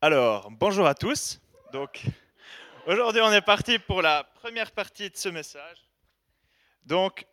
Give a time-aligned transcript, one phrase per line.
[0.00, 1.40] Alors, bonjour à tous.
[1.72, 2.04] Donc,
[2.86, 5.78] aujourd'hui, on est parti pour la première partie de ce message.
[6.84, 7.26] Donc,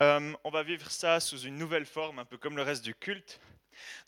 [0.00, 2.94] euh, on va vivre ça sous une nouvelle forme, un peu comme le reste du
[2.94, 3.38] culte.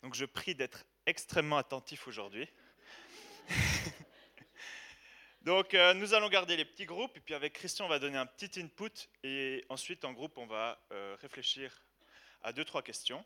[0.01, 2.49] Donc, je prie d'être extrêmement attentif aujourd'hui.
[5.43, 8.17] Donc, euh, nous allons garder les petits groupes, et puis avec Christian, on va donner
[8.17, 11.71] un petit input, et ensuite, en groupe, on va euh, réfléchir
[12.41, 13.23] à deux, trois questions.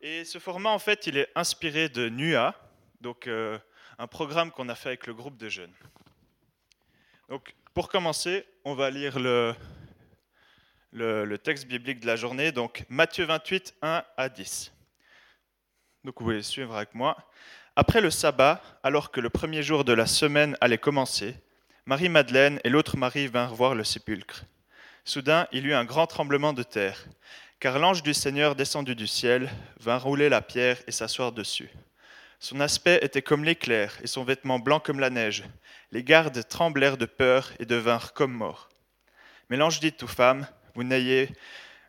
[0.00, 2.54] Et ce format, en fait, il est inspiré de NUA,
[3.00, 3.28] donc
[3.98, 5.72] un programme qu'on a fait avec le groupe de jeunes.
[7.28, 9.54] Donc, pour commencer, on va lire le,
[11.42, 14.72] texte biblique de la journée, donc Matthieu 28, 1 à 10.
[16.04, 17.16] Donc, vous pouvez suivre avec moi.
[17.74, 21.34] Après le sabbat, alors que le premier jour de la semaine allait commencer,
[21.86, 24.44] Marie-Madeleine et l'autre Marie vinrent voir le sépulcre.
[25.04, 27.06] Soudain, il y eut un grand tremblement de terre,
[27.60, 31.70] car l'ange du Seigneur descendu du ciel vint rouler la pierre et s'asseoir dessus.
[32.40, 35.44] Son aspect était comme l'éclair et son vêtement blanc comme la neige.
[35.90, 38.68] Les gardes tremblèrent de peur et devinrent comme morts.
[39.50, 41.30] Mais l'ange dit aux femmes, vous n'ayez,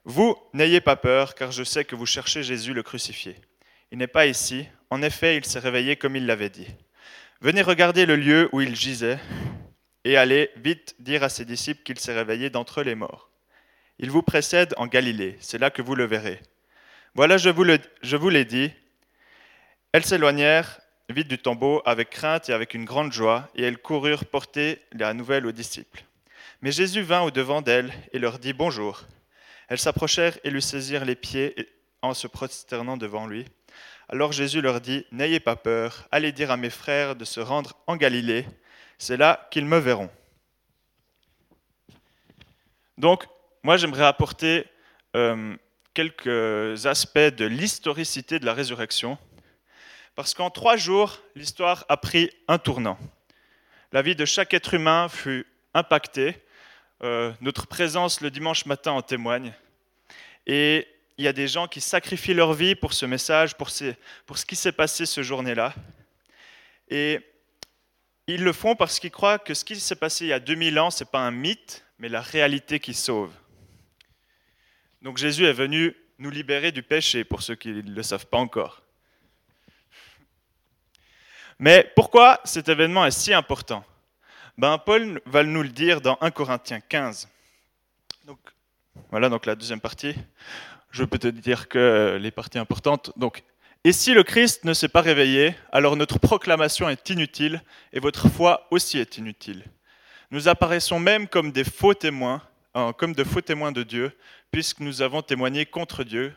[0.06, 3.36] vous n'ayez pas peur, car je sais que vous cherchez Jésus le crucifié.
[3.92, 4.68] Il n'est pas ici.
[4.90, 6.68] En effet, il s'est réveillé comme il l'avait dit.
[7.42, 9.20] Venez regarder le lieu où il gisait
[10.04, 13.30] et allez vite dire à ses disciples qu'il s'est réveillé d'entre les morts.
[14.00, 16.42] Il vous précède en Galilée, c'est là que vous le verrez.
[17.16, 17.66] Voilà, je vous,
[18.02, 18.72] je vous l'ai dit,
[19.92, 24.26] elles s'éloignèrent vite du tombeau avec crainte et avec une grande joie, et elles coururent
[24.26, 26.04] porter la nouvelle aux disciples.
[26.62, 29.02] Mais Jésus vint au-devant d'elles et leur dit Bonjour.
[29.68, 31.56] Elles s'approchèrent et lui saisirent les pieds
[32.02, 33.46] en se prosternant devant lui.
[34.08, 37.78] Alors Jésus leur dit N'ayez pas peur, allez dire à mes frères de se rendre
[37.88, 38.46] en Galilée,
[38.98, 40.10] c'est là qu'ils me verront.
[42.98, 43.26] Donc,
[43.64, 44.66] moi j'aimerais apporter
[45.16, 45.56] euh,
[45.94, 49.18] quelques aspects de l'historicité de la résurrection
[50.20, 53.00] parce qu'en trois jours, l'histoire a pris un tournant.
[53.94, 56.36] La vie de chaque être humain fut impactée.
[57.02, 59.54] Euh, notre présence le dimanche matin en témoigne.
[60.46, 60.86] Et
[61.18, 63.96] il y a des gens qui sacrifient leur vie pour ce message, pour, ce
[64.46, 65.74] qui s'est passé ce journée-là.
[66.90, 67.22] Et
[68.28, 70.80] ils le font parce qu'ils croient que ce qui s'est passé il y a 2000
[70.80, 73.32] ans, ce n'est pas un mythe, mais la réalité qui sauve.
[75.02, 78.40] Donc Jésus est venu nous libérer du péché, pour ceux qui ne le savent pas
[78.40, 78.84] encore.
[81.60, 83.84] Mais pourquoi cet événement est si important?
[84.58, 87.28] Ben, Paul va nous le dire dans 1 Corinthiens 15.
[88.26, 88.40] Donc,
[89.12, 90.16] voilà donc la deuxième partie.
[90.92, 93.12] Je peux te dire que les parties importantes.
[93.18, 93.44] Donc,
[93.84, 97.62] et si le Christ ne s'est pas réveillé, alors notre proclamation est inutile
[97.92, 99.66] et votre foi aussi est inutile.
[100.32, 102.42] Nous apparaissons même comme des faux témoins,
[102.78, 104.12] euh, comme de faux témoins de Dieu,
[104.52, 106.34] puisque nous avons témoigné contre Dieu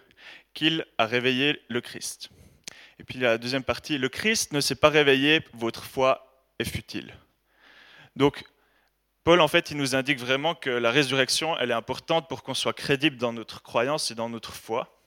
[0.55, 2.31] qu'il a réveillé le Christ.
[3.03, 7.13] Et puis la deuxième partie, le Christ ne s'est pas réveillé, votre foi est futile.
[8.15, 8.45] Donc,
[9.25, 12.55] Paul, en fait, il nous indique vraiment que la résurrection, elle est importante pour qu'on
[12.55, 15.03] soit crédible dans notre croyance et dans notre foi.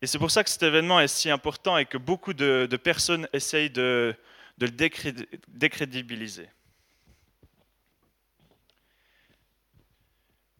[0.00, 3.28] Et c'est pour ça que cet événement est si important et que beaucoup de, personnes
[3.32, 4.16] essayent de,
[4.58, 4.68] le
[5.46, 6.48] décrédibiliser.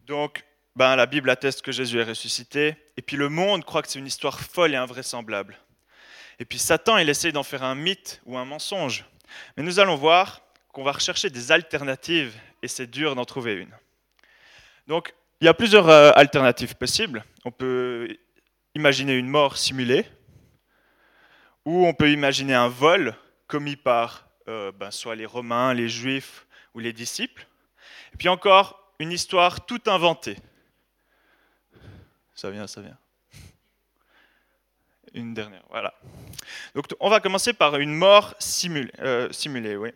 [0.05, 0.45] Donc,
[0.77, 3.99] ben, la Bible atteste que Jésus est ressuscité, et puis le monde croit que c'est
[3.99, 5.59] une histoire folle et invraisemblable.
[6.39, 9.05] Et puis Satan, il essaie d'en faire un mythe ou un mensonge.
[9.55, 13.71] Mais nous allons voir qu'on va rechercher des alternatives et c'est dur d'en trouver une.
[14.87, 17.23] Donc, il y a plusieurs euh, alternatives possibles.
[17.45, 18.17] On peut
[18.75, 20.05] imaginer une mort simulée,
[21.65, 23.15] ou on peut imaginer un vol
[23.47, 27.47] commis par euh, ben, soit les Romains, les Juifs ou les disciples.
[28.13, 30.37] Et puis encore, une histoire toute inventée.
[32.35, 32.97] Ça vient, ça vient.
[35.13, 35.93] Une dernière, voilà.
[36.73, 38.91] Donc on va commencer par une mort simulée.
[38.99, 39.91] Euh, simulée oui.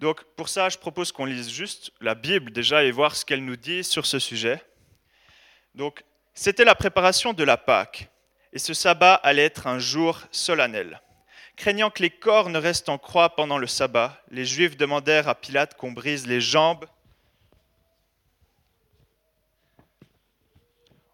[0.00, 3.44] Donc pour ça, je propose qu'on lise juste la Bible déjà et voir ce qu'elle
[3.44, 4.60] nous dit sur ce sujet.
[5.74, 6.02] Donc
[6.34, 8.08] c'était la préparation de la Pâque,
[8.52, 11.00] et ce sabbat allait être un jour solennel.
[11.54, 15.34] Craignant que les corps ne restent en croix pendant le sabbat, les Juifs demandèrent à
[15.34, 16.86] Pilate qu'on brise les jambes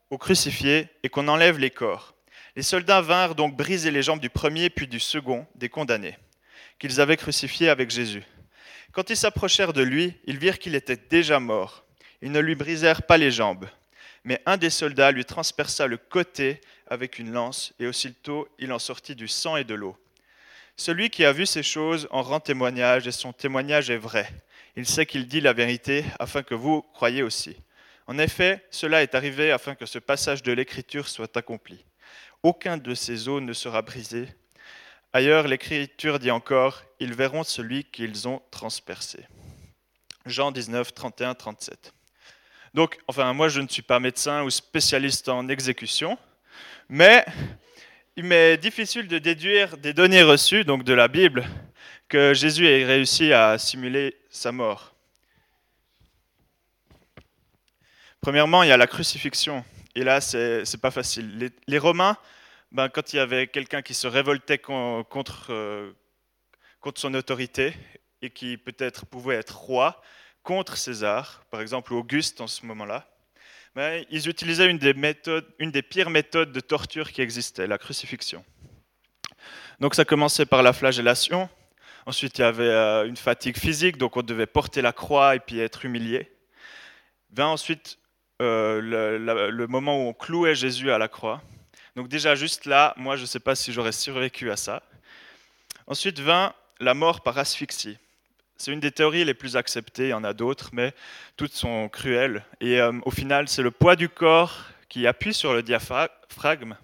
[0.08, 2.15] au crucifié et qu'on enlève les corps.
[2.56, 6.16] Les soldats vinrent donc briser les jambes du premier puis du second des condamnés,
[6.78, 8.24] qu'ils avaient crucifiés avec Jésus.
[8.92, 11.84] Quand ils s'approchèrent de lui, ils virent qu'il était déjà mort.
[12.22, 13.68] Ils ne lui brisèrent pas les jambes,
[14.24, 18.78] mais un des soldats lui transperça le côté avec une lance, et aussitôt il en
[18.78, 19.94] sortit du sang et de l'eau.
[20.76, 24.30] Celui qui a vu ces choses en rend témoignage, et son témoignage est vrai.
[24.76, 27.54] Il sait qu'il dit la vérité, afin que vous croyiez aussi.
[28.06, 31.84] En effet, cela est arrivé afin que ce passage de l'Écriture soit accompli
[32.46, 34.28] aucun de ces os ne sera brisé
[35.12, 39.26] Ailleurs, l'Écriture dit encore, ils verront celui qu'ils ont transpercé.
[40.26, 41.92] Jean 19, 31, 37.
[42.74, 46.18] Donc, enfin, moi, je ne suis pas médecin ou spécialiste en exécution,
[46.88, 47.24] mais
[48.14, 51.48] il m'est difficile de déduire des données reçues, donc de la Bible,
[52.08, 54.94] que Jésus ait réussi à simuler sa mort.
[58.20, 59.64] Premièrement, il y a la crucifixion.
[59.96, 61.50] Et là, c'est pas facile.
[61.66, 62.18] Les, Romains,
[62.76, 65.92] ben, quand il y avait quelqu'un qui se révoltait contre, euh,
[66.80, 67.72] contre son autorité
[68.20, 70.02] et qui peut-être pouvait être roi
[70.42, 73.08] contre César, par exemple Auguste en ce moment-là,
[73.74, 77.78] ben, ils utilisaient une des, méthodes, une des pires méthodes de torture qui existait, la
[77.78, 78.44] crucifixion.
[79.80, 81.48] Donc ça commençait par la flagellation,
[82.04, 85.40] ensuite il y avait euh, une fatigue physique, donc on devait porter la croix et
[85.40, 86.30] puis être humilié.
[87.30, 87.98] Vint ensuite
[88.42, 88.82] euh,
[89.50, 91.40] le, moment où on clouait Jésus à la croix.
[91.96, 94.82] Donc déjà juste là, moi je ne sais pas si j'aurais survécu à ça.
[95.86, 97.96] Ensuite vint la mort par asphyxie.
[98.58, 100.94] C'est une des théories les plus acceptées, il y en a d'autres, mais
[101.36, 102.44] toutes sont cruelles.
[102.60, 106.76] Et euh, au final, c'est le poids du corps qui appuie sur le diaphragme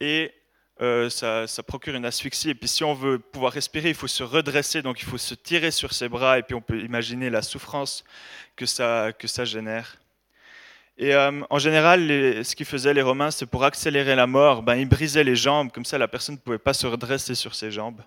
[0.00, 0.32] et
[0.80, 2.50] euh, ça, ça, procure une asphyxie.
[2.50, 5.34] Et puis si on veut pouvoir respirer, il faut se redresser, donc il faut se
[5.34, 8.04] tirer sur ses bras, et puis on peut imaginer la souffrance
[8.56, 9.96] que ça, que ça génère.
[11.02, 12.00] Et euh, en général,
[12.44, 15.72] ce qu'ils faisaient les Romains, c'est pour accélérer la mort, ben, ils brisaient les jambes,
[15.72, 18.02] comme ça la personne ne pouvait pas se redresser sur ses jambes.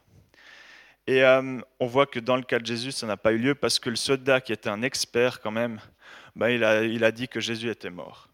[1.08, 3.56] Et euh, on voit que dans le cas de Jésus, ça n'a pas eu lieu
[3.56, 5.82] parce que le soldat, qui était un expert quand même,
[6.36, 8.30] ben, il, a, il a dit que Jésus était mort.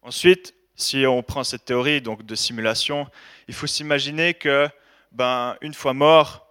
[0.00, 3.08] Ensuite, si on prend cette théorie donc de simulation,
[3.48, 4.68] il faut s'imaginer que,
[5.10, 6.41] ben, une fois mort,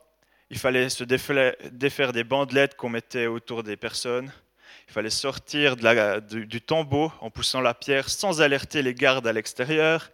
[0.52, 4.30] il fallait se défaire des bandelettes qu'on mettait autour des personnes.
[4.90, 10.12] Il fallait sortir du, tombeau en poussant la pierre sans alerter les gardes à l'extérieur.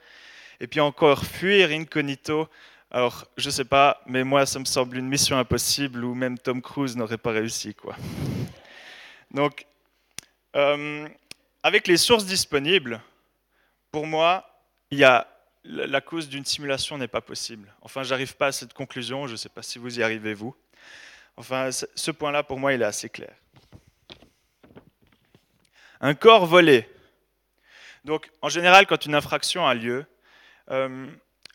[0.59, 2.47] Et puis encore fuir incognito.
[2.91, 6.37] Alors, je ne sais pas, mais moi, ça me semble une mission impossible où même
[6.37, 7.73] Tom Cruise n'aurait pas réussi.
[7.73, 7.95] Quoi.
[9.31, 9.65] Donc,
[10.55, 11.09] euh,
[11.63, 13.01] avec les sources disponibles,
[13.91, 14.47] pour moi,
[14.91, 15.27] il y a
[15.67, 17.73] la cause d'une simulation n'est pas possible.
[17.81, 20.55] Enfin, j'arrive pas à cette conclusion, je ne sais pas si vous y arrivez vous.
[21.35, 23.33] Enfin, ce point-là, pour moi, il est assez clair.
[25.99, 26.87] Un corps volé.
[28.05, 30.05] Donc, en général, quand une infraction a lieu,
[30.71, 31.07] euh,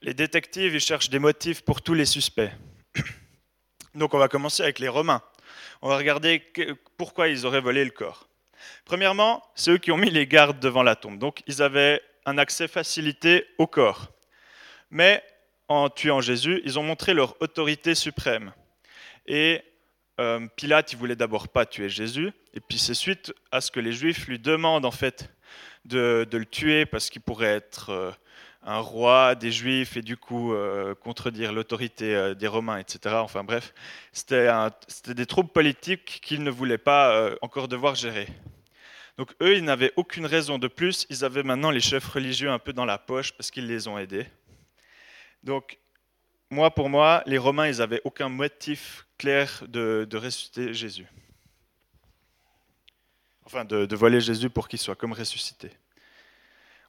[0.03, 2.51] les détectives ils cherchent des motifs pour tous les suspects.
[3.95, 5.23] Donc, on va commencer avec les Romains.
[5.81, 6.43] On va regarder
[6.97, 8.29] pourquoi ils auraient volé le corps.
[8.85, 11.19] Premièrement, c'est eux qui ont mis les gardes devant la tombe.
[11.19, 14.13] Donc, ils avaient un accès facilité au corps.
[14.91, 15.23] Mais
[15.69, 18.53] en tuant Jésus, ils ont montré leur autorité suprême.
[19.27, 19.63] Et
[20.21, 23.81] euh, Pilate, il voulait d'abord pas tuer Jésus, et puis c'est suite à ce que
[23.81, 25.31] les Juifs lui demandent en fait
[25.85, 28.11] de, le tuer parce qu'il pourrait être euh,
[28.63, 33.17] un roi des Juifs et du coup euh, contredire l'autorité des Romains, etc.
[33.19, 33.73] Enfin bref,
[34.13, 38.29] c'était des troubles politiques qu'ils ne voulaient pas encore devoir gérer.
[39.19, 41.07] Donc eux, ils n'avaient aucune raison de plus.
[41.11, 43.99] Ils avaient maintenant les chefs religieux un peu dans la poche parce qu'ils les ont
[43.99, 44.27] aidés.
[45.43, 45.79] Donc
[46.51, 51.07] moi, pour moi, les Romains, ils n'avaient aucun motif clair de, ressusciter Jésus.
[53.45, 55.71] Enfin, de, voler Jésus pour qu'il soit comme ressuscité.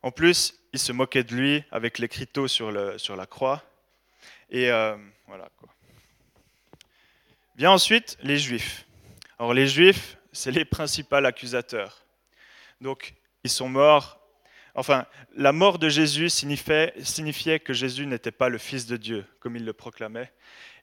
[0.02, 3.64] En plus, ils se moquaient de lui avec l'écriteau sur, sur la croix.
[4.50, 4.96] Et euh,
[5.28, 5.70] voilà quoi.
[7.56, 8.86] Vient ensuite les Juifs.
[9.40, 12.03] Alors les Juifs, c'est les principaux accusateurs.
[12.84, 13.14] Donc,
[13.46, 14.20] ils sont morts.
[14.76, 15.06] Enfin,
[15.38, 16.92] la mort de Jésus signifiait,
[17.64, 20.34] que Jésus n'était pas le Fils de Dieu, comme il le proclamait.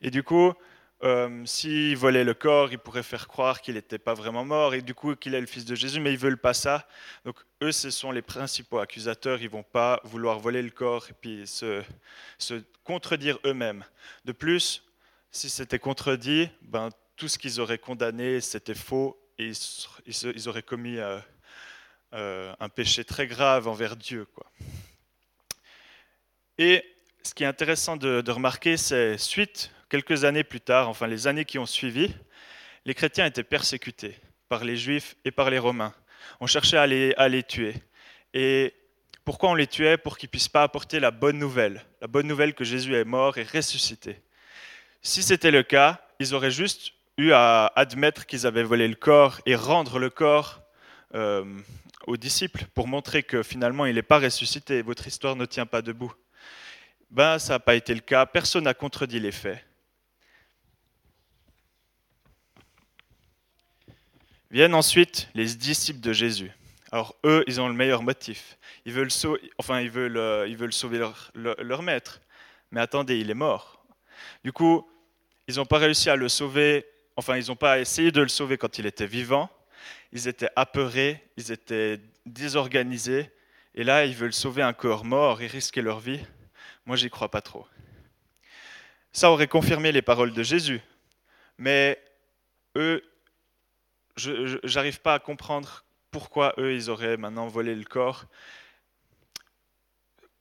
[0.00, 0.54] Et du coup,
[1.02, 4.80] euh, s'ils volaient le corps, ils pourraient faire croire qu'il n'était pas vraiment mort et
[4.80, 6.88] du coup qu'il est le Fils de Jésus, mais ils veulent pas ça.
[7.26, 11.14] Donc eux, ce sont les principaux accusateurs, ils vont pas vouloir voler le corps et
[11.20, 11.82] puis se,
[12.82, 13.84] contredire eux-mêmes.
[14.24, 14.84] De plus,
[15.30, 19.52] si c'était contredit, ben, tout ce qu'ils auraient condamné, c'était faux et
[20.06, 20.96] ils, auraient commis...
[20.96, 21.18] Euh,
[22.12, 24.26] euh, un péché très grave envers Dieu.
[24.34, 24.46] Quoi.
[26.58, 26.84] Et
[27.22, 31.44] ce qui est intéressant de, remarquer, c'est suite, quelques années plus tard, enfin les années
[31.44, 32.12] qui ont suivi,
[32.84, 34.16] les chrétiens étaient persécutés
[34.48, 35.94] par les juifs et par les romains.
[36.40, 37.74] On cherchait à les, tuer.
[38.34, 38.74] Et
[39.24, 39.96] pourquoi on les tuait?
[39.96, 43.04] Pour qu'ils ne puissent pas apporter la bonne nouvelle, la bonne nouvelle que Jésus est
[43.04, 44.20] mort et ressuscité.
[45.02, 49.40] Si c'était le cas, ils auraient juste eu à admettre qu'ils avaient volé le corps
[49.46, 50.60] et rendre le corps
[51.14, 51.44] euh,
[52.06, 55.82] aux disciples pour montrer que finalement il n'est pas ressuscité, votre histoire ne tient pas
[55.82, 56.12] debout.
[57.10, 59.64] Ben, ça n'a pas été le cas, personne n'a contredit les faits.
[64.50, 66.50] Viennent ensuite les disciples de Jésus.
[66.92, 68.58] Alors eux, ils ont le meilleur motif.
[68.84, 69.10] Ils veulent,
[69.58, 72.20] enfin, ils veulent, euh, ils veulent sauver leur, leur, maître.
[72.72, 73.84] Mais attendez, il est mort.
[74.42, 74.88] Du coup,
[75.46, 76.84] ils n'ont pas réussi à le sauver,
[77.16, 79.48] enfin, ils n'ont pas essayé de le sauver quand il était vivant.
[80.12, 83.30] Ils étaient apeurés, ils étaient désorganisés.
[83.74, 86.20] Et là, ils veulent sauver un corps mort et risquer leur vie.
[86.86, 87.66] Moi, j'y crois pas trop.
[89.12, 90.80] Ça aurait confirmé les paroles de Jésus.
[91.58, 92.00] Mais
[92.76, 93.02] eux,
[94.16, 98.26] je n'arrive pas à comprendre pourquoi eux, ils auraient maintenant volé le corps,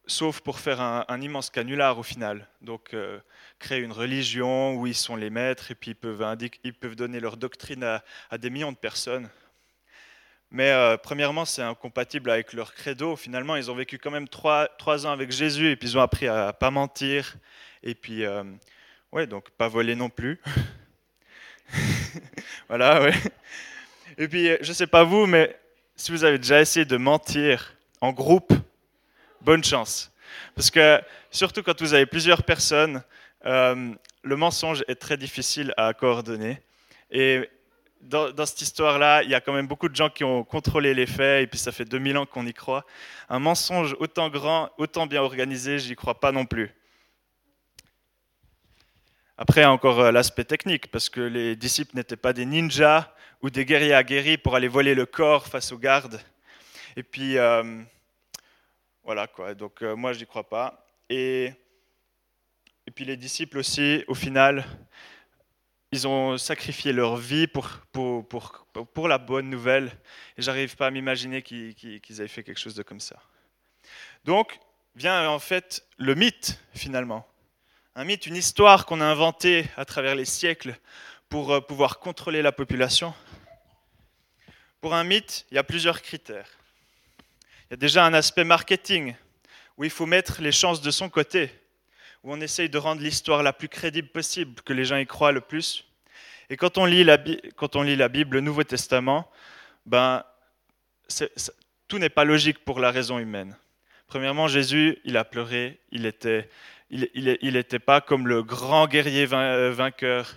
[0.10, 2.48] sauf pour faire un, immense canular au final.
[2.62, 3.20] Donc, euh,
[3.60, 7.20] créer une religion où ils sont les maîtres et puis ils peuvent, ils peuvent donner
[7.20, 9.30] leur doctrine à, des millions de personnes.
[10.52, 13.16] Mais euh, premièrement, c'est incompatible avec leur credo.
[13.16, 14.68] Finalement, ils ont vécu quand même trois,
[15.06, 17.36] ans avec Jésus et puis ils ont appris à pas mentir
[17.84, 18.44] et puis, euh,
[19.12, 20.42] ouais, donc pas voler non plus.
[22.68, 23.14] voilà, ouais.
[24.18, 25.56] Et puis, je ne sais pas vous, mais
[25.96, 28.54] si vous avez déjà essayé de mentir en groupe,
[29.42, 30.12] bonne chance.
[30.56, 33.04] Parce que surtout quand vous avez plusieurs personnes,
[33.46, 33.94] euh,
[34.24, 36.62] le mensonge est très difficile à coordonner.
[37.12, 37.50] Et
[38.02, 41.06] dans, cette histoire-là, il y a quand même beaucoup de gens qui ont contrôlé les
[41.06, 42.86] faits, et puis ça fait 2000 ans qu'on y croit.
[43.30, 46.74] Un mensonge autant grand, autant bien organisé, j'y crois pas non plus.
[49.38, 53.64] Après, encore euh, l'aspect technique, parce que les disciples n'étaient pas des ninjas ou des
[53.64, 56.20] guerriers aguerris pour aller voler le corps face aux gardes.
[56.98, 57.82] Et puis, euh,
[59.10, 59.28] voilà.
[59.56, 60.86] Donc, euh, moi, je n'y crois pas.
[61.10, 61.52] Et,
[62.94, 64.64] puis, les disciples aussi, au final,
[65.92, 69.92] ils ont sacrifié leur vie pour, la bonne nouvelle.
[70.38, 73.20] Et j'arrive pas à m'imaginer qu'ils avaient fait quelque chose de comme ça.
[74.26, 74.60] Donc,
[74.94, 77.28] vient en fait le mythe, finalement.
[77.96, 80.78] Un mythe, une histoire qu'on a inventée à travers les siècles
[81.30, 83.12] pour euh, pouvoir contrôler la population.
[84.82, 86.59] Pour un mythe, il y a plusieurs critères.
[87.70, 89.14] Il y a déjà un aspect marketing,
[89.78, 91.52] où il faut mettre les chances de son côté,
[92.24, 95.32] où on essaye de rendre l'histoire la plus crédible possible, que les gens y croient
[95.32, 95.86] le plus.
[96.50, 99.30] Et quand on lit la, Bible, le Nouveau Testament,
[99.86, 100.24] ben,
[101.88, 103.56] tout n'est pas logique pour la raison humaine.
[104.08, 106.50] Premièrement, Jésus, il a pleuré, il était
[106.90, 110.34] il n'était pas comme le grand guerrier euh, vainqueur.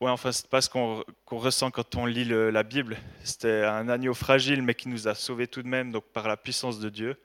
[0.00, 2.96] Ouais, enfin, c'est pas ce qu'on ressent quand on lit la Bible.
[3.22, 6.38] C'était un agneau fragile, mais qui nous a sauvés tout de même, donc par la
[6.38, 7.20] puissance de Dieu.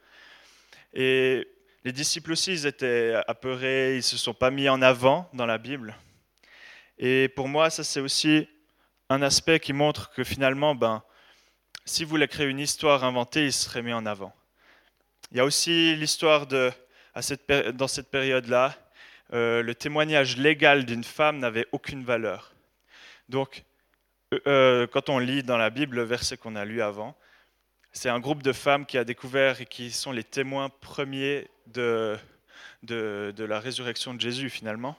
[0.92, 1.48] Et
[1.84, 5.46] les disciples aussi, ils étaient apeurés, ils ne se sont pas mis en avant dans
[5.46, 5.96] la Bible.
[6.98, 8.46] Et pour moi, ça, c'est aussi
[9.08, 11.02] un aspect qui montre que finalement, ben,
[11.86, 14.34] si vous voulez créer une histoire inventée, il serait mis en avant.
[15.30, 16.70] Il y a aussi l'histoire de
[17.72, 18.74] dans cette période-là,
[19.32, 22.52] euh, le témoignage légal d'une femme n'avait aucune valeur.
[23.28, 23.64] Donc,
[24.34, 27.16] euh, euh, quand on lit dans la Bible le verset qu'on a lu avant,
[27.92, 32.18] c'est un groupe de femmes qui a découvert et qui sont les témoins premiers de,
[32.82, 34.96] la résurrection de Jésus finalement.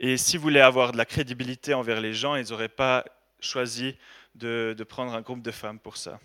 [0.00, 3.04] Et s'ils voulaient avoir de la crédibilité envers les gens, ils n'auraient pas
[3.40, 3.96] choisi
[4.36, 6.20] de, de prendre un groupe de femmes pour ça.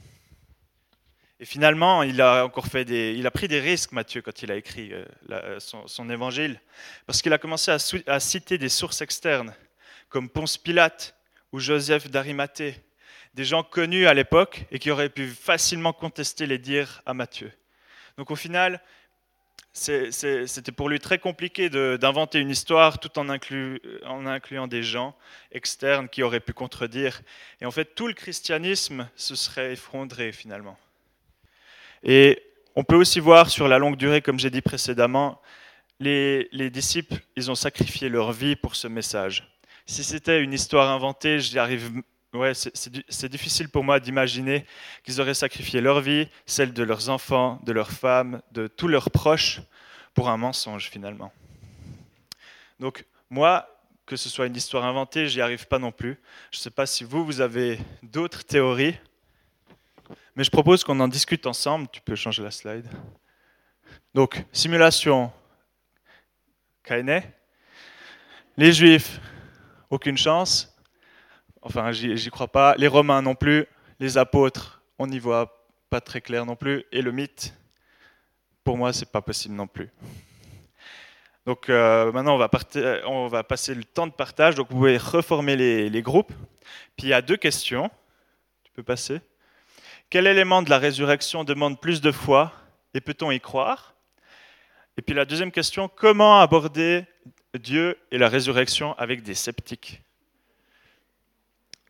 [1.43, 4.49] Et finalement, il a encore fait des, il a pris des risques, Matthieu, quand il
[4.49, 6.57] a écrit euh, son, évangile,
[7.05, 7.69] parce qu'il a commencé
[8.07, 9.53] à, citer des sources externes,
[10.13, 11.15] comme Ponce Pilate
[11.51, 12.75] ou Joseph d'Arimathée,
[13.33, 17.51] des gens connus à l'époque et qui auraient pu facilement contester les dires à Matthieu.
[18.19, 18.79] Donc au final,
[19.73, 25.15] c'était pour lui très compliqué d'inventer une histoire tout en, en, incluant des gens
[25.51, 27.23] externes qui auraient pu contredire.
[27.59, 30.77] Et en fait, tout le christianisme se serait effondré finalement.
[32.03, 32.43] Et
[32.75, 35.41] on peut aussi voir sur la longue durée, comme j'ai dit précédemment,
[35.99, 39.52] les, disciples, ils ont sacrifié leur vie pour ce message.
[39.85, 42.01] Si c'était une histoire inventée, j'y arrive.
[42.33, 44.65] Ouais, c'est difficile pour moi d'imaginer
[45.03, 49.11] qu'ils auraient sacrifié leur vie, celle de leurs enfants, de leurs femmes, de tous leurs
[49.11, 49.61] proches,
[50.13, 51.31] pour un mensonge finalement.
[52.79, 53.69] Donc moi,
[54.05, 56.19] que ce soit une histoire inventée, j'y arrive pas non plus.
[56.51, 58.95] Je ne sais pas si vous, vous avez d'autres théories.
[60.35, 61.87] Mais je propose qu'on en discute ensemble.
[61.91, 62.87] Tu peux changer la slide.
[64.13, 65.31] Donc, simulation
[66.83, 67.21] KNA.
[68.57, 69.19] Les Juifs,
[69.93, 70.75] aucune chance.
[71.61, 72.75] Enfin, j'y crois pas.
[72.77, 73.67] Les Romains non plus.
[73.99, 76.83] Les apôtres, on n'y voit pas très clair non plus.
[76.91, 77.53] Et le mythe,
[78.63, 79.89] pour moi, c'est pas possible non plus.
[81.45, 84.55] Donc euh, maintenant, on va, passer le temps de partage.
[84.55, 86.33] Donc vous pouvez reformer les, les groupes.
[86.97, 87.91] Puis il y a deux questions.
[88.63, 89.21] Tu peux passer.
[90.09, 92.51] Quel élément de la résurrection demande plus de foi
[92.93, 93.93] et peut-on y croire?
[94.97, 97.05] Et puis la deuxième question, comment aborder
[97.57, 100.01] Dieu et la résurrection avec des sceptiques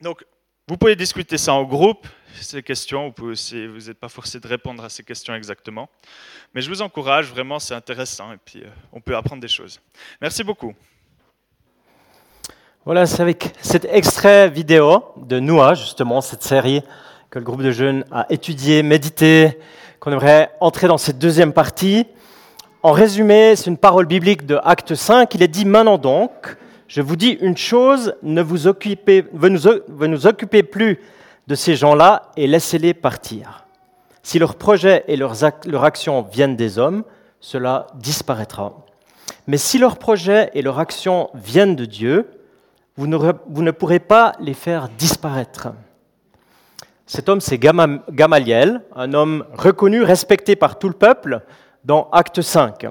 [0.02, 0.26] Donc,
[0.68, 2.08] vous pouvez discuter ça en groupe.
[2.40, 3.08] ces questions.
[3.08, 5.90] Vous pouvez vous n'êtes pas forcé de répondre à ces questions exactement.
[6.54, 9.80] Mais je vous encourage, vraiment, c'est intéressant et puis euh, on peut apprendre des choses.
[10.22, 10.74] Merci beaucoup.
[12.86, 16.82] Voilà, c'est avec cet extrait vidéo de Noah, justement, cette série
[17.30, 19.58] que le groupe de jeunes a étudié, médité,
[20.00, 22.06] qu'on aimerait entrer dans cette deuxième partie.
[22.86, 25.34] En résumé, c'est une parole biblique de Acte 5.
[25.36, 26.58] Il est dit maintenant donc,
[26.90, 31.00] je vous dis une chose, ne vous occupez, ne occupez plus
[31.48, 33.66] de ces gens-là et laissez-les partir.
[34.22, 35.36] Si leurs projets et leurs,
[35.66, 37.06] leurs actions viennent des hommes,
[37.40, 38.74] cela disparaîtra.
[39.48, 42.32] Mais si leurs projets et leurs actions viennent de Dieu,
[42.98, 45.70] vous ne pourrez pas les faire disparaître.
[47.06, 51.44] Cet homme, c'est Gamaliel, un homme reconnu, respecté par tout le peuple,
[51.84, 52.88] dans Acte 5.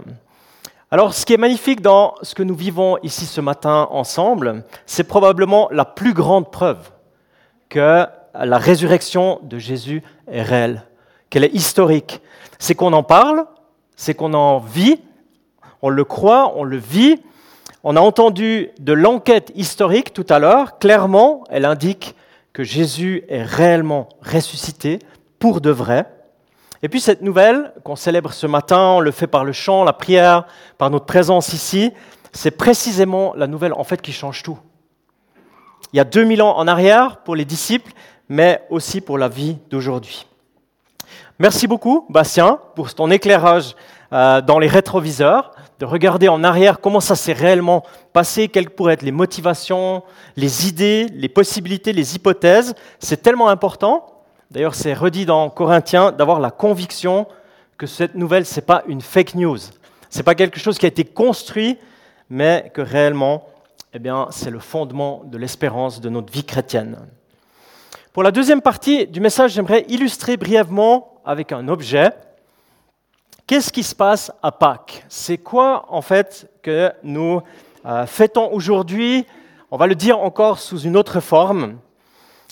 [0.91, 5.05] Alors, ce qui est magnifique dans ce que nous vivons ici ce matin ensemble, c'est
[5.05, 6.91] probablement la plus grande preuve
[7.71, 10.85] que la résurrection de Jésus est réelle,
[11.31, 12.21] qu'elle est historique.
[12.59, 13.47] C'est qu'on en parle,
[13.97, 15.01] c'est qu'on en vit,
[15.81, 17.21] on le croit, on le vit.
[17.85, 20.79] On a entendu de l'enquête historique tout à l'heure.
[20.79, 22.15] Clairement, elle indique
[22.53, 24.99] que Jésus est réellement ressuscité
[25.39, 26.07] pour de vrai.
[26.83, 29.93] Et puis cette nouvelle qu'on célèbre ce matin, on le fait par le chant, la
[29.93, 30.47] prière,
[30.79, 31.93] par notre présence ici,
[32.33, 34.59] c'est précisément la nouvelle en fait qui change tout.
[35.93, 37.93] Il y a 2000 ans en arrière pour les disciples,
[38.29, 40.27] mais aussi pour la vie d'aujourd'hui.
[41.39, 43.77] Merci beaucoup, Bastien, pour ton éclairage
[44.13, 48.95] euh, dans les rétroviseurs, de regarder en arrière comment ça s'est réellement passé, quelles pourraient
[48.95, 50.03] être les motivations,
[50.37, 52.75] les idées, les possibilités, les hypothèses.
[52.99, 54.12] C'est tellement important.
[54.53, 57.27] D'ailleurs, c'est redit dans Corinthiens d'avoir la conviction
[57.79, 59.57] que cette nouvelle, ce n'est pas une fake news.
[60.11, 61.79] Ce n'est pas quelque chose qui a été construit,
[62.29, 63.47] mais que réellement,
[63.95, 66.99] eh bien, c'est le fondement de l'espérance de notre vie chrétienne.
[68.13, 72.11] Pour la deuxième partie du message, j'aimerais illustrer brièvement avec un objet.
[73.47, 75.07] Qu'est-ce qui se passe à Pâques?
[75.09, 77.41] C'est quoi, en fait, que nous
[77.87, 79.25] euh, fêtons aujourd'hui?
[79.71, 81.79] On va le dire encore sous une autre forme.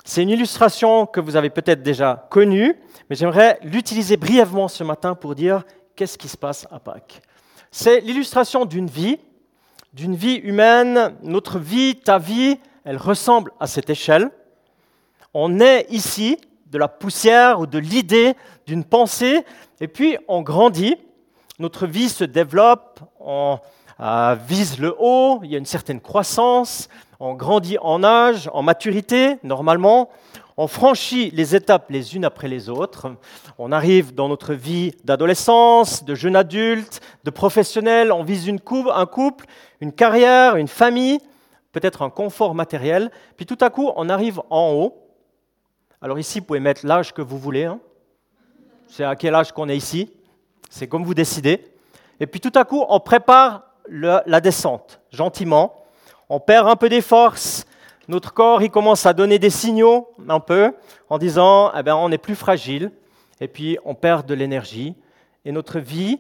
[0.05, 2.77] C'est une illustration que vous avez peut-être déjà connue,
[3.09, 7.21] mais j'aimerais l'utiliser brièvement ce matin pour dire qu'est-ce qui se passe à Pâques.
[7.71, 9.19] C'est l'illustration d'une vie,
[9.93, 11.15] d'une vie humaine.
[11.23, 14.31] Notre vie, ta vie, elle ressemble à cette échelle.
[15.35, 18.35] On est ici de la poussière ou de l'idée
[18.67, 19.45] d'une pensée,
[19.81, 20.97] et puis on grandit.
[21.59, 23.59] Notre vie se développe, on
[24.01, 26.89] euh, vise le haut, il y a une certaine croissance,
[27.21, 30.09] on grandit en âge, en maturité, normalement.
[30.57, 33.15] On franchit les étapes les unes après les autres.
[33.59, 38.11] On arrive dans notre vie d'adolescence, de jeune adulte, de professionnel.
[38.11, 38.59] On vise une
[38.93, 39.45] un couple,
[39.83, 41.19] une carrière, une famille,
[41.73, 43.11] peut-être un confort matériel.
[43.37, 45.07] Puis tout à coup, on arrive en haut.
[46.01, 47.65] Alors ici, vous pouvez mettre l'âge que vous voulez.
[47.65, 47.81] Hein.
[48.89, 50.11] C'est à quel âge qu'on est ici.
[50.71, 51.67] C'est comme vous décidez.
[52.19, 55.80] Et puis tout à coup, on prépare la descente, gentiment
[56.31, 57.67] on perd un peu des forces,
[58.09, 60.73] notre corps il commence à donner des signaux un peu
[61.11, 62.93] en disant eh ben, on est plus fragile,
[63.41, 64.95] et puis on perd de l'énergie.
[65.45, 66.19] Et notre vie,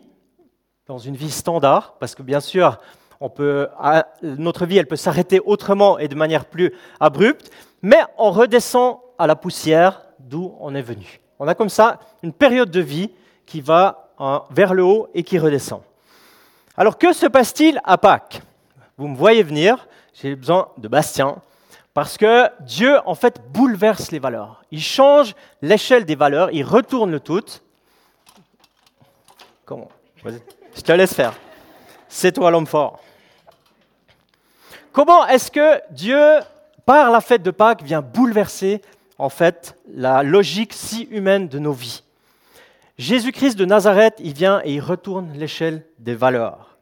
[0.86, 2.78] dans une vie standard, parce que bien sûr,
[3.20, 3.68] on peut,
[4.22, 7.50] notre vie elle peut s'arrêter autrement et de manière plus abrupte,
[7.82, 11.20] mais on redescend à la poussière d'où on est venu.
[11.38, 13.10] On a comme ça une période de vie
[13.46, 15.82] qui va hein, vers le haut et qui redescend.
[16.76, 18.42] Alors que se passe-t-il à Pâques?
[18.96, 21.36] Vous me voyez venir, j'ai besoin de Bastien,
[21.94, 24.62] parce que Dieu, en fait, bouleverse les valeurs.
[24.70, 27.44] Il change l'échelle des valeurs, il retourne le tout.
[29.64, 29.88] Comment
[30.24, 31.34] Je te laisse faire.
[32.08, 33.00] C'est toi l'homme fort.
[34.92, 36.40] Comment est-ce que Dieu,
[36.84, 38.82] par la fête de Pâques, vient bouleverser,
[39.18, 42.02] en fait, la logique si humaine de nos vies?
[42.98, 46.76] Jésus-Christ de Nazareth, il vient et il retourne l'échelle des valeurs.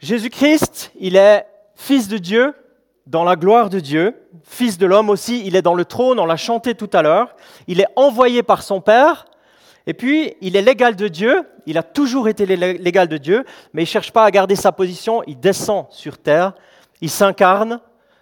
[0.00, 1.46] Jésus-Christ, il est
[1.82, 2.54] fils de Dieu
[3.06, 4.14] dans la gloire de Dieu,
[4.44, 7.34] fils de l'homme aussi, il est dans le trône, on l'a chanté tout à l'heure,
[7.66, 9.24] il est envoyé par son Père,
[9.88, 13.82] et puis il est l'égal de Dieu, il a toujours été l'égal de Dieu, mais
[13.82, 16.52] il ne cherche pas à garder sa position, il descend sur terre,
[17.00, 17.80] il s'incarne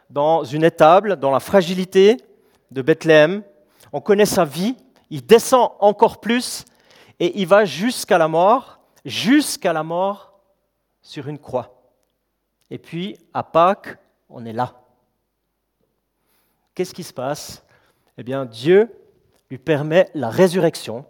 [0.09, 2.17] dans une étable, dans la fragilité
[2.71, 3.43] de Bethléem,
[3.93, 4.75] on connaît sa vie,
[5.11, 6.65] il descend encore plus,
[7.19, 10.33] et il va jusqu'à la mort, jusqu'à la mort
[11.03, 11.80] sur une croix.
[12.71, 14.75] Et puis, à Pâques, on est là.
[16.75, 17.65] Qu'est-ce qui se passe?
[18.17, 18.89] Eh bien, Dieu
[19.51, 21.05] lui permet la résurrection.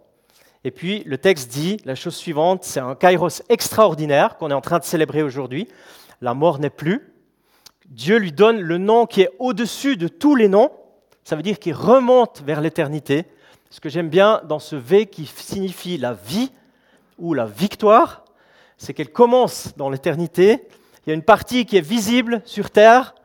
[0.64, 4.60] Et puis, le texte dit la chose suivante, c'est un kairos extraordinaire qu'on est en
[4.60, 5.68] train de célébrer aujourd'hui.
[6.20, 7.12] La mort n'est plus.
[7.86, 10.70] Dieu lui donne le nom qui est au-dessus de tous les noms.
[11.24, 13.24] ça veut dire qu'il remonte vers l'éternité.
[13.70, 16.50] Ce que j'aime bien dans ce V qui signifie la vie
[17.18, 18.24] ou la victoire,
[18.76, 20.66] c'est qu'elle commence dans l'éternité.
[21.10, 23.16] Il y a une partie qui est visible sur terre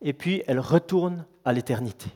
[0.00, 2.08] et puis elle retourne à l'éternité.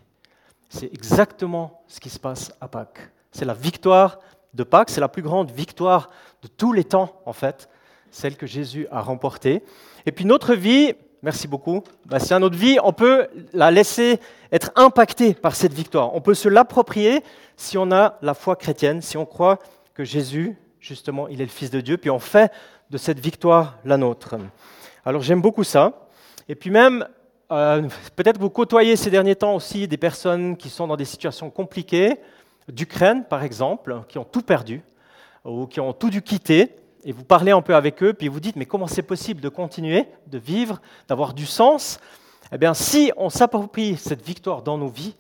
[0.71, 3.11] C'est exactement ce qui se passe à Pâques.
[3.31, 4.19] C'est la victoire
[4.55, 6.09] de Pâques, c'est la plus grande victoire
[6.41, 7.69] de tous les temps, en fait,
[8.11, 9.63] celle que Jésus a remportée.
[10.07, 14.21] Et puis notre vie, merci beaucoup, Bastien, notre vie, on peut la laisser
[14.53, 16.15] être impactée par cette victoire.
[16.15, 17.23] On peut se l'approprier
[17.59, 19.59] si on a la foi chrétienne, si on croit
[19.93, 22.51] que Jésus, justement, il est le Fils de Dieu, puis on fait
[22.89, 24.37] de cette victoire la nôtre.
[25.05, 26.09] Alors j'aime beaucoup ça.
[26.49, 27.07] Et puis même,
[27.53, 31.51] euh, peut-être vous côtoyez ces derniers temps aussi des personnes qui sont dans des situations
[31.51, 32.19] compliquées,
[32.69, 34.83] d'Ukraine par exemple, qui ont tout perdu
[35.45, 38.41] ou qui ont tout dû quitter, et vous parlez un peu avec eux, puis vous
[38.41, 41.99] dites, mais comment c'est possible de continuer, de vivre, d'avoir du sens?
[42.53, 45.17] Eh bien, si on s'approprie cette victoire dans nos vies,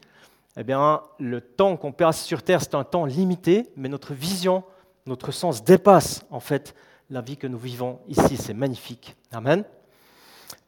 [0.59, 4.62] eh bien, le temps qu'on passe sur Terre, c'est un temps limité, mais notre vision,
[5.07, 6.75] notre sens dépasse en fait
[7.11, 8.37] la vie que nous vivons ici.
[8.37, 9.16] C'est magnifique.
[9.33, 9.64] Amen.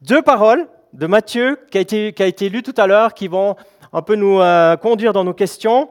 [0.00, 3.54] Deux paroles de Matthieu qui a été, qui a été tout à l'heure, qui vont
[3.92, 5.88] un peu nous euh, conduire dans nos questions.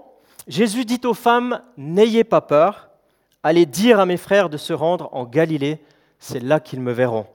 [0.47, 2.89] Jésus dit aux femmes, n'ayez pas peur,
[3.43, 5.79] allez dire à mes frères de se rendre en Galilée,
[6.19, 7.27] c'est là qu'ils me verront.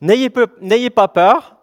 [0.00, 1.56] N'ayez pas peur,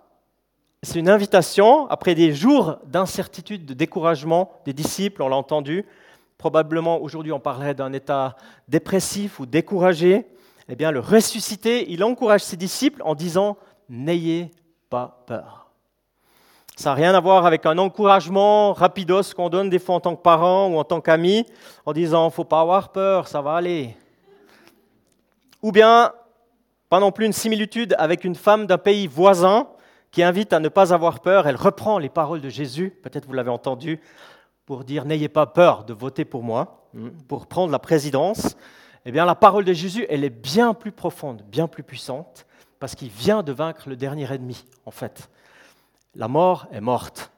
[0.81, 5.85] c'est une invitation, après des jours d'incertitude, de découragement des disciples, on l'a entendu,
[6.37, 8.35] probablement aujourd'hui on parlerait d'un état
[8.67, 10.27] dépressif ou découragé,
[10.69, 13.57] eh bien le ressuscité, il encourage ses disciples en disant,
[13.89, 14.51] n'ayez
[14.89, 15.63] pas peur.
[16.75, 20.15] Ça n'a rien à voir avec un encouragement rapidos qu'on donne des fois en tant
[20.15, 21.45] que parent ou en tant qu'ami,
[21.85, 23.95] en disant faut pas avoir peur, ça va aller.
[25.61, 26.11] Ou bien,
[26.89, 29.67] pas non plus une similitude avec une femme d'un pays voisin
[30.11, 31.47] qui invite à ne pas avoir peur.
[31.47, 33.99] Elle reprend les paroles de Jésus, peut-être vous l'avez entendu,
[34.65, 38.55] pour dire n'ayez pas peur de voter pour moi, hmm, pour prendre la présidence.
[39.05, 42.45] Eh bien, la parole de Jésus, elle est bien plus profonde, bien plus puissante
[42.79, 45.29] parce qu'il vient de vaincre le dernier ennemi, en fait.
[46.15, 47.31] La mort est morte.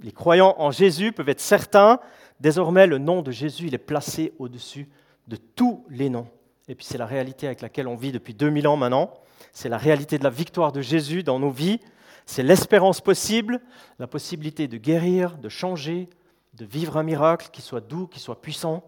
[0.00, 2.00] Les croyants en Jésus peuvent être certains,
[2.40, 4.88] désormais le nom de Jésus, il est placé au-dessus
[5.28, 6.26] de tous les noms.
[6.68, 9.14] Et puis c'est la réalité avec laquelle on vit depuis 2000 ans maintenant.
[9.52, 11.80] C'est la réalité de la victoire de Jésus dans nos vies.
[12.26, 13.60] C'est l'espérance possible,
[13.98, 16.10] la possibilité de guérir, de changer,
[16.58, 18.84] de vivre un miracle qui soit doux, qui soit puissant.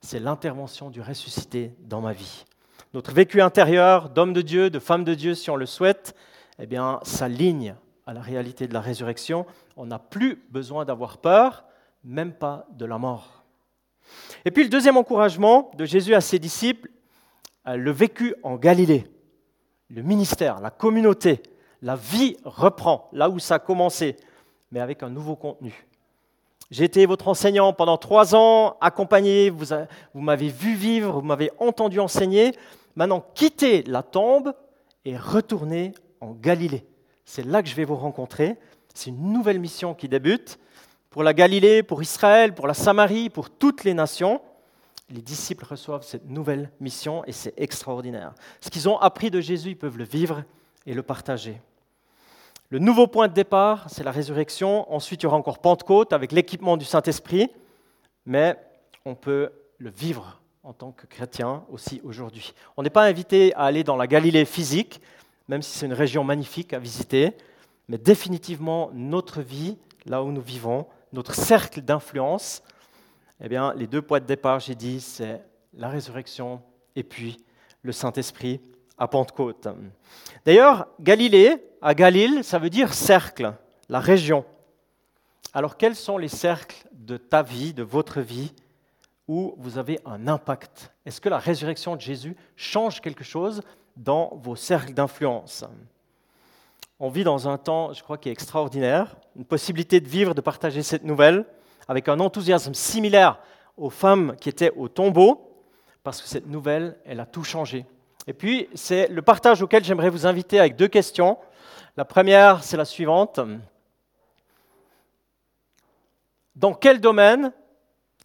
[0.00, 2.44] C'est l'intervention du ressuscité dans ma vie
[2.94, 6.14] notre vécu intérieur d'homme de Dieu, de femme de Dieu, si on le souhaite,
[6.60, 7.74] eh bien, s'aligne
[8.06, 9.46] à la réalité de la résurrection.
[9.76, 11.64] On n'a plus besoin d'avoir peur,
[12.04, 13.42] même pas de la mort.
[14.44, 16.88] Et puis le deuxième encouragement de Jésus à ses disciples,
[17.66, 19.06] euh, le vécu en Galilée,
[19.90, 21.42] le ministère, la communauté,
[21.82, 24.16] la vie reprend là où ça a commencé,
[24.70, 25.84] mais avec un nouveau contenu.
[26.70, 29.66] J'ai été votre enseignant pendant trois ans, accompagné, vous,
[30.14, 32.52] m'avez vu vivre, vous m'avez entendu enseigner,
[32.96, 34.54] Maintenant, quittez la tombe
[35.04, 36.86] et retournez en Galilée.
[37.24, 38.56] C'est là que je vais vous rencontrer.
[38.94, 40.58] C'est une nouvelle mission qui débute
[41.10, 44.40] pour la Galilée, pour Israël, pour la Samarie, pour toutes les nations.
[45.10, 48.34] Les disciples reçoivent cette nouvelle mission et c'est extraordinaire.
[48.60, 50.44] Ce qu'ils ont appris de Jésus, ils peuvent le vivre
[50.86, 51.60] et le partager.
[52.74, 54.92] Le nouveau point de départ, c'est la résurrection.
[54.92, 57.48] Ensuite, il y aura encore Pentecôte avec l'équipement du Saint-Esprit,
[58.26, 58.56] mais
[59.04, 62.52] on peut le vivre en tant que chrétien aussi aujourd'hui.
[62.76, 65.00] On n'est pas invité à aller dans la Galilée physique,
[65.46, 67.30] même si c'est une région magnifique à visiter,
[67.86, 72.60] mais définitivement notre vie, là où nous vivons, notre cercle d'influence,
[73.40, 76.60] eh bien, les deux points de départ, j'ai dit, c'est la résurrection
[76.96, 77.36] et puis
[77.82, 78.60] le Saint-Esprit
[78.98, 79.68] à Pentecôte.
[80.44, 83.52] D'ailleurs, Galilée, à Galile, ça veut dire cercle,
[83.90, 84.46] la région.
[85.52, 88.54] Alors, quels sont les cercles de ta vie, de votre vie
[89.28, 90.90] où vous avez un impact?
[91.04, 93.60] Est-ce que la résurrection de Jésus change quelque chose
[93.98, 95.66] dans vos cercles d'influence?
[96.98, 100.40] On vit dans un temps, je crois, qui est extraordinaire, une possibilité de vivre, de
[100.40, 101.44] partager cette nouvelle
[101.86, 103.38] avec un enthousiasme similaire
[103.76, 105.62] aux femmes qui étaient au tombeau,
[106.02, 107.84] parce que cette nouvelle, elle a tout changé.
[108.26, 111.36] Et puis, c'est le partage auquel j'aimerais vous inviter avec deux questions.
[111.96, 113.38] La première, c'est la suivante.
[116.56, 117.52] Dans quel domaine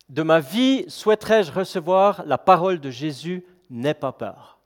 [0.10, 4.58] de ma vie souhaiterais-je recevoir la parole de Jésus N'aie pas peur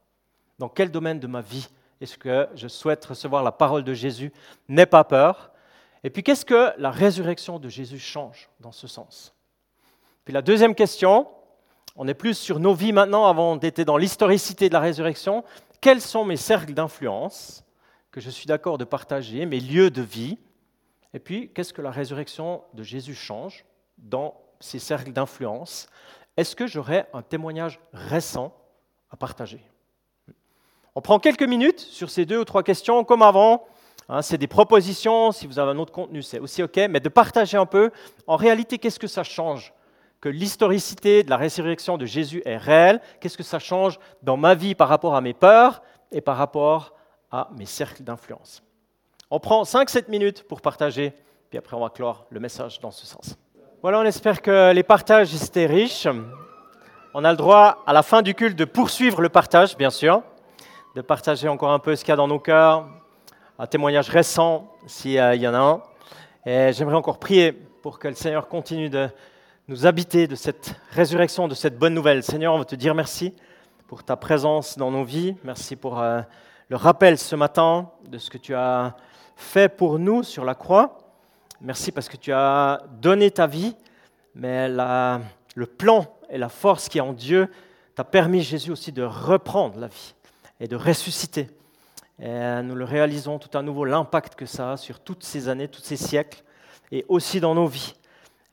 [0.58, 1.68] Dans quel domaine de ma vie
[2.00, 4.32] est-ce que je souhaite recevoir la parole de Jésus
[4.70, 5.52] N'aie pas peur
[6.06, 9.34] Et puis qu'est-ce que la résurrection de Jésus change dans ce sens?
[10.24, 11.28] Puis la deuxième question,
[11.98, 15.44] on est plus sur nos vies maintenant avant d'être dans l'historicité de la résurrection.
[15.82, 17.64] Quels sont mes cercles d'influence?
[18.14, 20.38] Que je suis d'accord de partager, mes lieux de vie.
[21.16, 23.66] Et puis, qu'est-ce que la résurrection de Jésus change
[23.98, 25.88] dans ces cercles d'influence?
[26.38, 28.56] Est-ce que j'aurai un témoignage récent
[29.10, 29.62] à partager?
[30.94, 33.66] On prend quelques minutes sur ces deux ou trois questions, comme avant.
[34.10, 37.10] Hein, c'est des propositions, si vous avez un autre contenu, c'est aussi OK, mais de
[37.10, 37.90] partager un peu,
[38.28, 39.74] en réalité, qu'est-ce que ça change?
[40.22, 44.54] Que l'historicité de la résurrection de Jésus est réelle, qu'est-ce que ça change dans ma
[44.54, 46.94] vie par rapport à mes peurs et par rapport
[47.34, 48.64] à mes cercles d'influence
[49.32, 51.14] On prend 5-7 minutes pour partager,
[51.50, 53.36] puis après on va clore le message dans ce sens.
[53.82, 56.08] Voilà, on espère que les partages étaient riches.
[57.16, 60.22] On a le droit, à la fin du culte, de poursuivre le partage, bien sûr,
[60.96, 62.88] de partager encore un peu ce qu'il y a dans nos cœurs,
[63.58, 65.82] un témoignage récent, s'il y en a un.
[66.46, 69.10] Et j'aimerais encore prier pour que le Seigneur continue de
[69.68, 72.22] nous habiter de cette résurrection, de cette bonne nouvelle.
[72.22, 73.34] Seigneur, on veut te dire merci
[73.88, 75.36] pour ta présence dans nos vies.
[75.44, 76.22] Merci pour euh,
[76.70, 78.96] le rappel ce matin de ce que tu as
[79.36, 80.98] fait pour nous sur la croix.
[81.62, 83.76] Merci parce que tu as donné ta vie,
[84.36, 87.50] mais le plan et la force qui est en Dieu
[87.96, 90.16] t'a permis, Jésus, aussi de reprendre la vie
[90.60, 91.50] et de ressusciter.
[92.20, 95.82] Nous le réalisons tout à nouveau, l'impact que ça a sur toutes ces années, tous
[95.82, 96.44] ces siècles,
[96.92, 97.96] et aussi dans nos vies.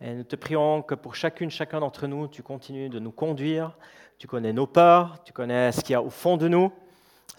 [0.01, 3.77] Et nous te prions que pour chacune, chacun d'entre nous, tu continues de nous conduire.
[4.19, 6.73] Tu connais nos peurs, tu connais ce qu'il y a au fond de nous.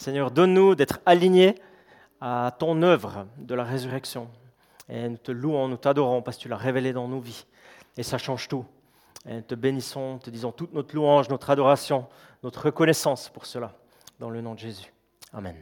[0.02, 1.54] Seigneur, donne-nous d'être alignés
[2.22, 4.30] à ton œuvre de la résurrection.
[4.90, 7.46] Et nous te louons, nous t'adorons parce que tu l'as révélé dans nos vies.
[7.98, 8.66] Et ça change tout.
[9.30, 12.08] Et nous te bénissons, te disons toute notre louange, notre adoration,
[12.42, 13.76] notre reconnaissance pour cela,
[14.20, 14.92] dans le nom de Jésus.
[15.34, 15.56] Amen.